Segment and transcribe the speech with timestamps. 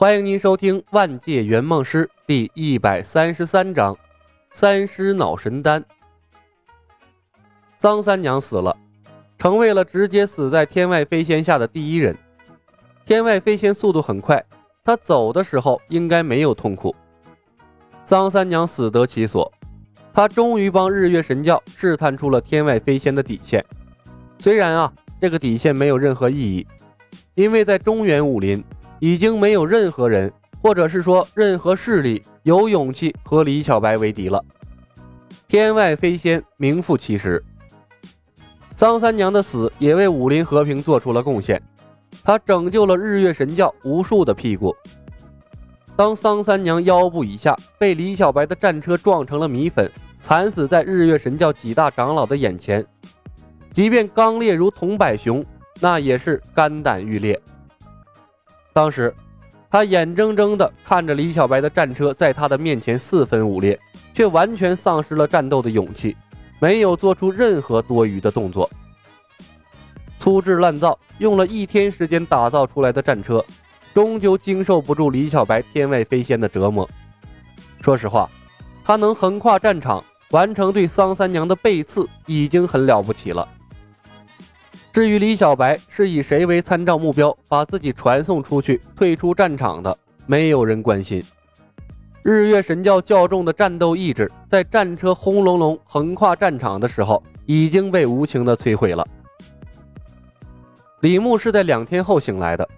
[0.00, 3.92] 欢迎您收听《万界圆梦师》第一百三十三章
[4.52, 5.82] 《三尸脑神丹》。
[7.80, 8.76] 张三娘死了，
[9.38, 12.16] 成为了直接死在天外飞仙下的第一人。
[13.04, 14.40] 天外飞仙速度很快，
[14.84, 16.94] 他走的时候应该没有痛苦。
[18.04, 19.52] 张三娘死得其所，
[20.14, 23.64] 他终于帮日月神教试探出了天外飞仙的底线。
[24.38, 26.64] 虽然啊，这个底线没有任何意义，
[27.34, 28.62] 因为在中原武林。
[29.00, 34.44] 已经没有任何人，或者是说任何势力有勇气和李小白为敌了。
[35.46, 37.42] 天外飞仙名副其实。
[38.76, 41.60] 桑三娘的死也为武林和平做出了贡献，
[42.22, 44.74] 她拯救了日月神教无数的屁股。
[45.96, 49.90] 当桑三娘腰部以下被李小白的战车撞成了米粉，
[50.22, 52.86] 惨死在日月神教几大长老的眼前，
[53.72, 55.44] 即便刚烈如桐柏雄，
[55.80, 57.40] 那也是肝胆欲裂。
[58.72, 59.14] 当时，
[59.70, 63.78] 他眼睁睁地看着李小白的战车在他的面前四分五裂，
[64.14, 66.16] 却完全丧失了战斗的勇气，
[66.60, 68.70] 没有做出任何多余的动作。
[70.18, 73.44] 粗制滥造，用了一天时间打造出来的战车，
[73.92, 76.88] 终究经受不住李小白天外飞仙的折磨。
[77.80, 78.28] 说实话，
[78.84, 83.48] 他能横跨战场，完成对桑三娘的背刺，已经很了不起了。
[84.98, 89.96] 至于李小白是以谁为参照目标，把自己传送出去退出战场的，
[90.26, 91.22] 没有人关心。
[92.20, 99.06] 日月神教较重的战斗意志，在战车轰隆隆横跨战场的时候，已经被无情的摧毁了。
[101.02, 102.68] 李牧是在两天后醒来的，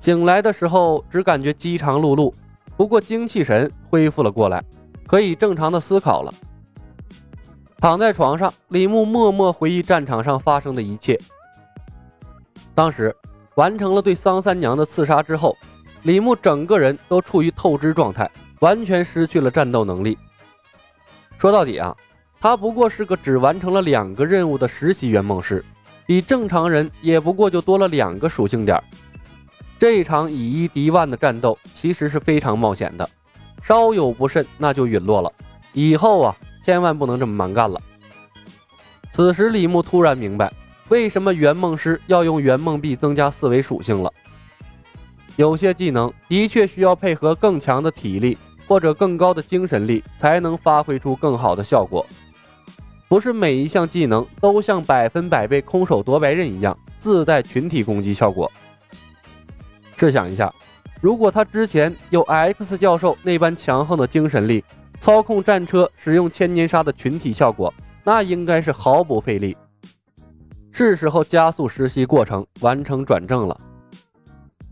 [0.00, 2.34] 醒来的时候只感觉饥肠辘辘，
[2.76, 4.60] 不过精气神恢复了过来，
[5.06, 6.34] 可以正常的思考了。
[7.78, 11.16] 躺在床上，李牧默默回忆战场上发生的一切。
[12.78, 13.12] 当时
[13.56, 15.58] 完成了对桑三娘的刺杀之后，
[16.04, 20.16] 李牧整个人都处于透支状态，完全失去了战斗能力。
[21.38, 21.92] 说到底啊，
[22.40, 25.64] 他不过是个只完成了两个任务的实习圆梦师，
[26.06, 28.80] 比正常人也不过就多了两个属性点。
[29.76, 33.10] 这场以一敌万的战斗其实是非常冒险的，
[33.60, 35.32] 稍有不慎那就陨落了。
[35.72, 37.80] 以后啊，千万不能这么蛮干了。
[39.10, 40.52] 此时李牧突然明白。
[40.88, 44.12] 为什么圆梦师要用圆梦币增加四维属性了？
[45.36, 52.04] 有些技能的确需要配合更强的体力或者更高的精神力，才能发挥出更好的效果。
[53.06, 58.50] 不是每一项技能都像百分百被空手夺白刃一样自带群体攻击效果。
[59.96, 60.52] 试想一下，
[61.00, 64.64] 如果他之前有 X 教授那般强横的精神力，
[65.00, 67.72] 操控战车使用千年杀的群体效果，
[68.04, 69.56] 那应该是毫不费力。
[70.70, 73.60] 是时候加速实习过程，完成转正了。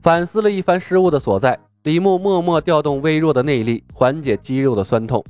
[0.00, 5.24] 反思了一番失误的所在，李牧默默调动微弱的内力，缓解肌肉的酸痛。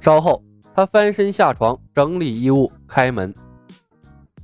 [0.00, 0.42] 稍后，
[0.74, 3.34] 他翻身下床，整理衣物，开门。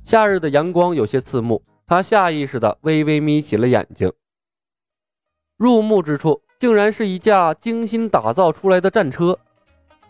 [0.03, 4.11] 夏日的阳光有些刺目，他下意识地微微眯起了眼睛。
[5.57, 9.37] 入目之处，竟然是一架精心打造出来的战车，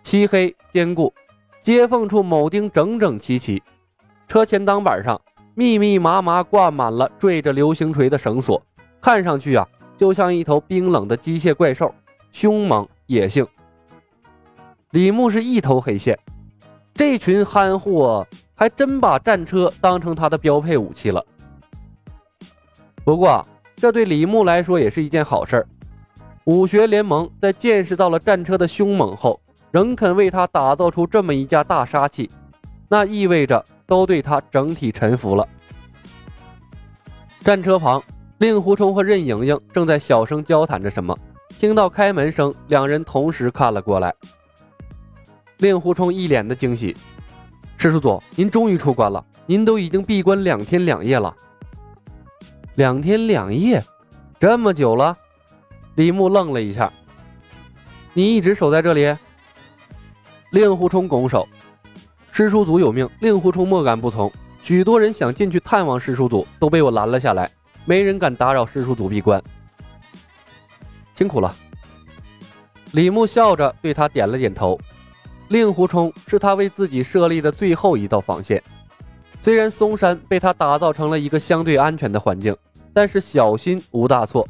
[0.01, 1.13] 漆黑坚固，
[1.61, 3.61] 接缝处铆钉整整齐齐。
[4.31, 5.19] 车前挡板上
[5.55, 8.63] 密密麻麻挂满了缀着流星锤的绳索，
[9.01, 11.93] 看上去啊，就像一头冰冷的机械怪兽，
[12.31, 13.45] 凶猛野性。
[14.91, 16.17] 李牧是一头黑线，
[16.93, 18.25] 这群憨货
[18.55, 21.21] 还真把战车当成他的标配武器了。
[23.03, 25.67] 不过，这对李牧来说也是一件好事儿
[26.45, 29.37] 武学联盟在见识到了战车的凶猛后，
[29.71, 32.31] 仍肯为他打造出这么一架大杀器，
[32.87, 33.65] 那意味着。
[33.91, 35.45] 都对他整体臣服了。
[37.41, 38.01] 战车旁，
[38.37, 41.13] 令狐冲和任盈盈正在小声交谈着什么。
[41.59, 44.15] 听到开门声，两人同时看了过来。
[45.57, 46.95] 令狐冲一脸的惊喜
[47.75, 49.21] ：“师叔祖，您终于出关了！
[49.45, 51.35] 您都已经闭关两天两夜了。
[52.75, 53.83] 两天两夜，
[54.39, 55.17] 这么久了？”
[55.95, 56.89] 李牧愣了一下
[58.15, 59.13] ：“你一直守在这里？”
[60.51, 61.45] 令狐冲拱手。
[62.31, 64.31] 师叔祖有命，令狐冲莫敢不从。
[64.61, 67.51] 许多人想进去探望师叔祖，都被我拦了下来。
[67.83, 69.41] 没人敢打扰师叔祖闭关。
[71.13, 71.53] 辛苦了。
[72.91, 74.79] 李牧笑着对他点了点头。
[75.49, 78.63] 令狐冲是他为自己设立的最后一道防线。
[79.41, 82.55] 虽然嵩山被他打造成了一个相对安全的环境，
[82.93, 84.47] 但是小心无大错。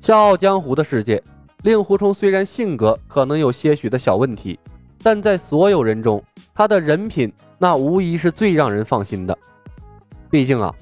[0.00, 1.22] 笑傲江湖的世界，
[1.64, 4.58] 令狐冲虽然性格可能有些许的小问题。
[5.02, 6.22] 但在所有人中，
[6.54, 9.36] 他的人品那无疑是最让人放心的。
[10.30, 10.74] 毕竟啊，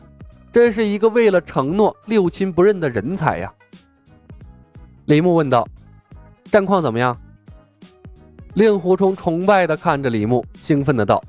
[0.53, 3.53] 这是一个为了承诺六亲不认的人才呀。
[5.07, 5.67] 李牧问道
[6.51, 7.17] ：“战况怎么样？”
[8.55, 11.23] 令狐冲崇拜地看着李牧，兴奋的道：“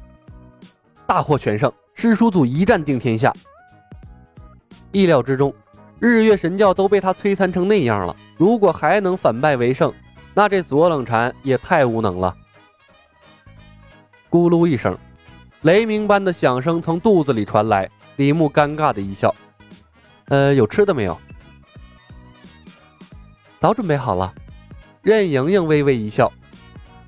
[1.05, 3.31] 大获全胜，师叔祖一战定天下。”
[4.91, 5.53] 意料之中，
[5.99, 9.93] 日月神教都被他摧残成那样了，如果还能反败为胜，
[10.33, 12.35] 那这左冷禅也太无能了。
[14.31, 14.97] 咕噜一声，
[15.63, 17.91] 雷鸣般的响声从肚子里传来。
[18.15, 19.35] 李牧尴尬的一笑
[20.29, 21.19] ：“呃，有吃的没有？”
[23.59, 24.33] 早准备好了。
[25.01, 26.31] 任盈盈微微一笑：“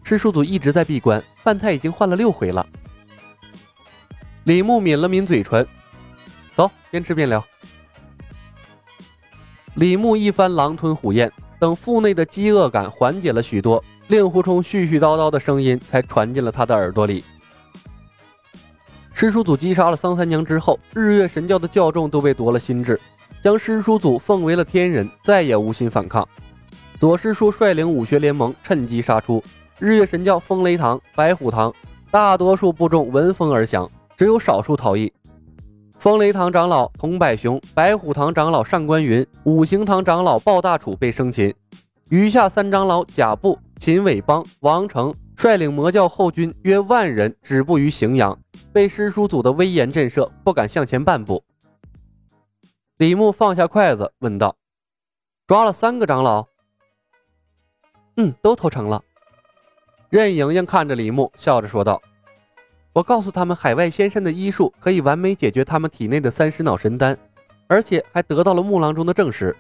[0.04, 2.68] 师叔祖一直在闭关，饭菜已经换了六回了。”
[4.44, 5.66] 李牧抿了抿嘴唇
[6.58, 7.42] ：“走，边吃边聊。”
[9.76, 17.24] 李牧一番狼吞虎咽，等腹内的饥饿感缓解了许多，令狐冲絮絮叨叨的声音才传进了他的耳朵里。
[19.14, 23.00] 师叔祖击杀了桑三娘之后，日月神教的教众都被夺了心智，
[23.44, 26.28] 将师叔祖奉为了天人，再也无心反抗。
[27.00, 29.42] 左师叔率领武学联盟趁机杀出，
[29.80, 31.74] 日月神教风雷堂、白虎堂
[32.10, 35.12] 大多数部众闻风而降，只有少数逃逸。
[35.98, 41.54] 风雷堂长老童百雄、白虎堂长老上官云、五行堂长老鲍大楚被生擒，
[42.10, 48.39] 余下三长老贾布、秦伟邦、王成率领魔教后军约万人止步于荥阳，
[48.71, 51.44] 被师叔祖的威严震慑，不敢向前半步。
[52.95, 54.56] 李牧放下筷子，问道
[55.45, 56.47] ：“抓了三个长老
[58.15, 59.03] ？”“嗯，都投诚了。”
[60.09, 62.01] 任盈盈看着李牧，笑着说道。
[62.94, 67.18] 我告诉他们，海外仙山的医术可以完美解决他们体内的三尸脑神丹，
[67.68, 69.53] 而且还得到了木郎中的证实。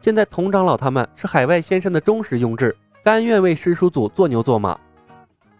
[0.00, 4.78] 现在童长老他们是海外仙山的忠实拥踞，甘愿为师叔祖做牛做马。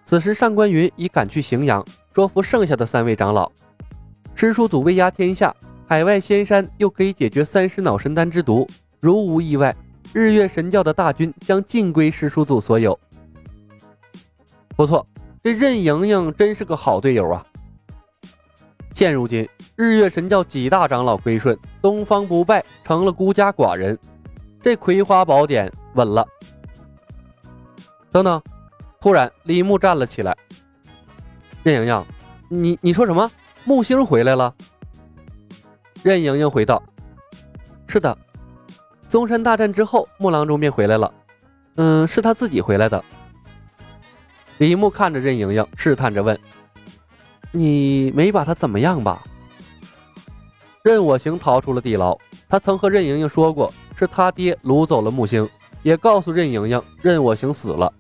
[0.05, 1.85] 此时上官云已赶去荥阳，
[2.15, 3.51] 说服剩下的三位长老。
[4.35, 5.55] 师叔祖威压天下，
[5.87, 8.67] 海外仙山又可以解决三尸脑神丹之毒，
[9.01, 9.75] 如无意外，
[10.13, 12.99] 日月神教的大军将尽归师叔祖所有。
[14.77, 15.07] 不错。
[15.43, 17.43] 这任盈盈真是个好队友啊！
[18.95, 23.99] 现如今，日月神教几大长老归顺，东方不败成了孤家寡人，
[24.61, 26.29] 这葵花宝典稳了。
[28.11, 28.43] 等等，
[29.01, 30.37] 突然李牧站了起来。
[31.63, 32.07] 任盈盈，
[32.49, 33.31] 你你说什么？
[33.65, 34.53] 木星回来了？
[36.03, 36.83] 任盈盈回道
[37.87, 38.17] ：“是的，
[39.09, 41.13] 宗山大战之后，木郎中便回来了。
[41.77, 43.05] 嗯，是他自己回来的。”
[44.59, 46.39] 李牧看着任盈盈，试探着问
[47.53, 49.23] ：“你没把他怎么样吧？”
[50.83, 52.19] 任我行逃出了地牢，
[52.49, 55.47] 他曾和任盈盈说过，是他爹掳走了木星，
[55.83, 57.93] 也告诉任盈盈任我行死了。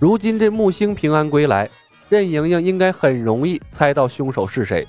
[0.00, 1.68] 如今这木星平安归来，
[2.08, 4.86] 任盈盈应该很容易猜到凶手是谁。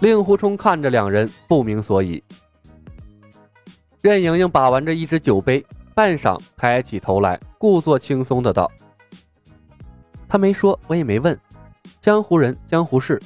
[0.00, 2.22] 令狐冲看着两人，不明所以。
[4.00, 5.64] 任盈盈把玩着一只酒杯，
[5.94, 8.68] 半晌抬起头来，故作轻松的道。
[10.28, 11.38] 他没说，我也没问。
[12.00, 13.22] 江湖人，江湖事。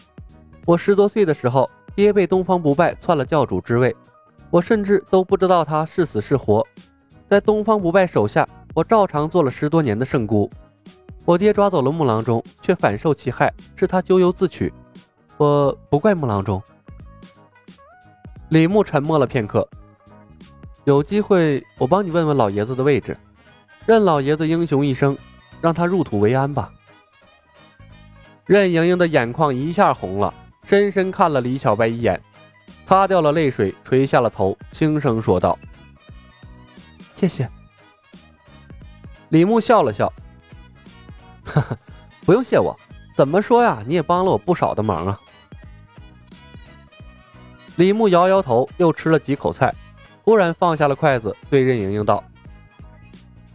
[0.66, 3.96] 我十多岁的时候，爹被东方不败篡了教主之位，
[4.50, 6.66] 我甚至都不知道他是死是活。
[7.28, 10.50] 在东方不败手下，我照常做了十多年的圣姑。
[11.24, 14.72] 我爹抓走了木郎中，却反受其害，是他咎由自取。
[15.36, 16.60] 我不怪木郎中。
[18.48, 19.66] 李牧沉默了片刻，
[20.84, 23.16] 有机会我帮你问问老爷子的位置，
[23.86, 25.16] 任老爷子英雄一生，
[25.60, 26.72] 让他入土为安吧。
[28.44, 32.20] 任盈盈的眼眶一下红了，深深看了李小白一眼，
[32.84, 35.56] 擦掉了泪水，垂下了头，轻声说道
[37.14, 37.48] ：“谢谢。”
[39.32, 40.12] 李牧笑了笑
[41.42, 41.78] ：“呵呵，
[42.20, 42.78] 不用谢我，
[43.16, 43.82] 怎么说呀？
[43.86, 45.18] 你也帮了我不少的忙啊。”
[47.76, 49.74] 李牧摇摇头，又吃了几口菜，
[50.22, 52.22] 忽然放下了筷子，对任盈盈道：“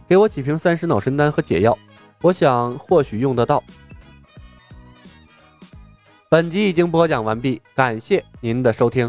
[0.08, 1.78] 给我几瓶三十脑神丹和解药，
[2.22, 3.62] 我想或许用得到。”
[6.28, 9.08] 本集已经播讲完毕，感谢您的收听。